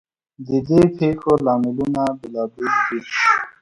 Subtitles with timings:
[0.47, 2.99] ددې پیښو لاملونه بیلابیل دي.